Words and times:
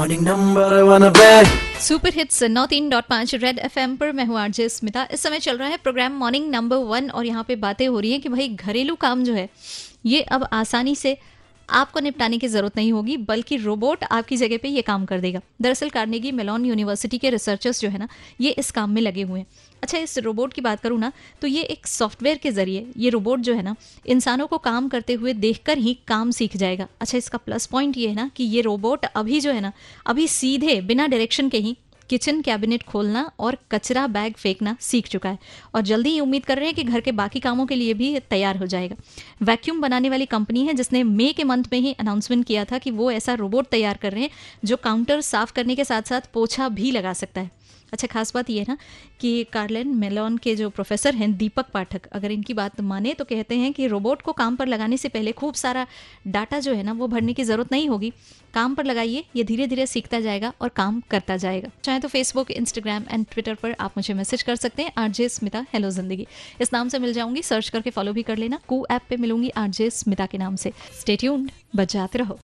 morning 0.00 0.22
number 0.24 0.72
one. 0.82 1.12
Super 1.80 2.12
hits 2.14 2.42
नौ 2.42 2.64
तीन 2.66 2.88
dot 2.88 3.04
पाँच 3.04 3.34
red 3.34 3.58
F 3.58 3.78
M 3.78 3.96
पर 3.96 4.12
मैं 4.12 4.24
हूँ 4.24 4.38
आरजे 4.38 4.68
स्मिता 4.68 5.06
इस 5.12 5.22
समय 5.22 5.38
चल 5.38 5.56
रहा 5.56 5.68
है 5.68 5.76
प्रोग्राम 5.76 6.12
मॉर्निंग 6.12 6.48
नंबर 6.50 6.76
वन 6.86 7.10
और 7.10 7.26
यहाँ 7.26 7.44
पे 7.48 7.56
बातें 7.56 7.86
हो 7.88 8.00
रही 8.00 8.12
है 8.12 8.18
कि 8.18 8.28
भाई 8.28 8.48
घरेलू 8.48 8.94
काम 8.94 9.24
जो 9.24 9.34
है, 9.34 9.48
ये 10.06 10.20
अब 10.22 10.48
आसानी 10.52 10.94
से 10.96 11.16
आपको 11.70 12.00
निपटाने 12.00 12.38
की 12.38 12.48
ज़रूरत 12.48 12.76
नहीं 12.76 12.92
होगी, 12.92 13.16
बल्कि 13.18 13.56
रोबोट 13.58 14.04
आपकी 14.04 14.36
जगह 14.36 14.58
पे 14.58 14.68
ये 14.68 14.82
काम 14.82 15.04
कर 15.04 15.20
देगा। 15.20 15.40
दरअसल 15.62 15.90
कार्नेगी 15.90 16.32
मेलॉन 16.32 16.64
यूनिवर्सिटी 16.64 17.18
के 17.18 17.30
रिसर्चर्स 17.30 17.80
जो 17.80 17.88
है 17.88 17.98
ना, 17.98 18.08
ये 18.40 18.50
इस 18.52 18.70
काम 18.70 18.90
में 18.90 19.02
लगे 19.02 19.22
हुए 19.22 19.40
हैं। 19.40 19.46
अच्छा 19.82 19.98
इस 19.98 20.18
रोबोट 20.18 20.52
की 20.52 20.60
बात 20.60 20.80
करूँ 20.80 20.98
ना 20.98 21.12
तो 21.42 21.46
ये 21.46 21.62
एक 21.64 21.86
सॉफ्टवेयर 21.86 22.38
के 22.38 22.50
ज़रिए, 22.50 22.86
ये 22.96 23.10
रोबोट 23.10 23.40
जो 23.40 23.54
है 23.54 23.62
ना, 23.62 23.74
इंसानों 24.06 24.46
को 24.46 24.58
काम 24.60 24.88
करते 24.88 25.14
हुए 25.14 25.32
देखकर 25.34 25.78
ही 25.78 25.96
काम 26.08 26.30
सीख 26.30 26.56
जाएगा। 26.56 26.86
अच्छा 27.00 27.18
इसका 27.18 27.38
प्लस 27.38 27.66
पॉइंट 27.66 27.96
ये 27.98 28.08
है 28.08 28.14
ना, 28.14 28.30
कि 28.36 28.44
ये 28.44 28.60
रोबोट 28.62 29.04
अभी 29.06 29.40
जो 29.40 29.52
है 29.52 29.60
ना, 29.60 29.72
अभी 30.06 30.26
सीधे 30.28 30.80
बिना 30.82 31.06
डायरेक्शन 31.06 31.48
के 31.48 31.58
ही 31.58 31.76
किचन 32.10 32.40
कैबिनेट 32.40 32.82
खोलना 32.82 33.30
और 33.38 33.56
कचरा 33.72 34.06
बैग 34.06 34.34
फेंकना 34.34 34.76
सीख 34.80 35.08
चुका 35.08 35.28
है। 35.28 35.38
और 35.74 35.82
जल्दी 35.82 36.10
ही 36.10 36.20
उम्मीद 36.20 36.44
कर 36.44 36.56
रहे 36.56 36.66
हैं 36.66 36.74
कि 36.74 36.84
घर 36.84 37.00
के 37.00 37.12
बाकी 37.12 37.40
कामों 37.40 37.66
के 37.66 37.74
लिए 37.74 37.94
भी 37.94 38.18
तैयार 38.20 38.56
हो 38.56 38.66
जाएगा। 38.66 38.96
वैक्यूम 39.42 39.80
बनाने 39.80 40.10
वाली 40.10 40.26
कंपनी 40.26 40.66
है 40.66 40.74
जिसने 40.74 41.02
मई 41.02 41.32
के 41.32 41.44
मंथ 41.44 41.64
में 41.72 41.78
ही 41.78 41.92
अनाउंसमेंट 41.92 42.46
किया 42.46 42.64
था 42.64 42.78
कि 42.78 42.90
वो 42.90 43.10
ऐसा 43.10 43.34
रोबोट 43.34 43.68
तैयार 43.68 43.96
कर 43.96 44.12
रहे 44.12 44.22
हैं 44.22 44.30
जो 44.64 44.76
काउंटर 44.76 45.20
साफ़ 45.22 45.52
करने 45.52 45.76
के 45.76 45.84
साथ 45.84 46.02
साथ 46.02 46.32
पोछा 46.34 46.68
भी 46.70 46.90
लगा 46.90 47.12
सकता 47.12 47.40
है। 47.40 47.58
अच्छा 47.92 48.06
खास 48.06 48.32
बात 48.34 48.50
यह 48.50 48.60
है 48.60 48.66
ना 48.68 48.76
कि 49.20 49.30
कार्लेन 49.52 49.88
मेलॉन 49.96 50.36
के 50.38 50.54
जो 50.56 50.68
प्रोफेसर 50.70 51.14
हैं, 51.14 51.36
दीपक 51.36 51.66
पाठक, 51.74 52.06
अगर 52.06 52.30
इनकी 52.30 52.54
बात 52.54 52.80
माने 52.80 53.14
तो 53.14 53.24
कहते 53.24 53.56
हैं 53.58 53.72
कि 53.72 53.86
रोबोट 53.86 54.22
को 54.22 54.32
काम 54.32 54.56
पर 54.56 54.66
लगाने 54.66 54.96
से 54.96 55.08
पहले 55.08 55.32
खूब 55.32 55.54
सारा 55.54 55.86
डाटा 56.26 56.60
जो 56.60 56.74
है 56.74 56.82
ना 56.82 56.92
वो 56.92 57.08
भरने 57.08 57.32
की 57.32 57.44
ज़रूरत 57.44 57.72
नहीं 57.72 57.88
होगी। 57.88 58.12
काम 58.54 58.74
पर 58.74 58.84
लगाइए, 58.84 59.24
ये 59.36 59.44
धीरे 59.44 59.66
धीरे 59.66 59.86
सीखता 59.86 60.20
जाएगा 60.20 60.52
और 60.60 60.68
काम 60.68 61.00
करता 61.10 61.36
जाएगा। 61.36 61.70
चाहे 61.84 62.00
तो 62.00 62.08
फेसबुक 62.08 62.50
इंस्टाग्राम 62.50 63.04
एंड 63.10 63.26
ट्विटर 63.30 63.54
पर 63.54 63.74
आप 63.80 63.92
मुझे 63.96 64.14
मैसेज 64.14 64.42
कर 64.42 64.56
सकते 64.56 64.82
हैं 64.82 64.92
आरजे 64.98 65.28
स्मिता 65.28 65.64
हेलो 65.72 65.90
ज़िंदगी 65.90 66.26
इस 66.60 66.72
नाम 66.72 66.88
से 66.88 66.98
मिल 66.98 67.12
जाऊँगी 67.12 67.42
सर्च 67.42 67.68
करके 67.68 67.90
फॉलो 67.90 68.12
भी 68.12 68.22
कर 68.22 68.36
लेना। 68.36 68.58
कू 68.68 68.84
ऐप 68.90 69.02
पे 69.10 69.16
मिलूँगी 69.16 69.50
आरजे 69.56 69.90
स्मिता 69.90 70.26
के 70.26 70.38
नाम 70.38 70.56
से। 70.56 70.72
स्टेट्यून्ड 71.00 71.50
बजाते 71.76 72.18
रहो। 72.18 72.38